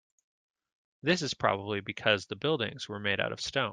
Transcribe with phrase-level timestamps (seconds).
[1.03, 3.69] This is probably because the buildings were made out of stone.